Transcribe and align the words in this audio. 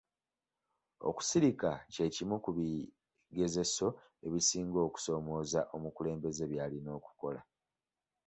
Okusirika 1.09 1.69
kye 1.93 2.05
kimu 2.15 2.35
ku 2.43 2.49
bigezeso 2.57 3.87
ebisinga 4.25 4.79
okusoomooza 4.87 5.61
omukulembeze 5.75 6.43
by'alina 6.51 6.89
okukola. 6.99 7.39